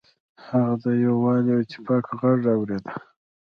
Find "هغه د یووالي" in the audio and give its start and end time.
0.45-1.49